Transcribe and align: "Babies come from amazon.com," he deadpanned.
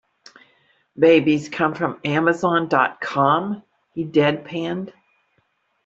"Babies 0.97 1.47
come 1.49 1.75
from 1.75 1.99
amazon.com," 2.03 3.61
he 3.93 4.03
deadpanned. 4.03 4.91